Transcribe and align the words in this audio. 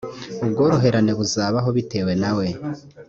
ubworoherane 0.43 1.11
buzabaho 1.19 1.69
bitewe 1.77 2.13
nawe 2.21 2.47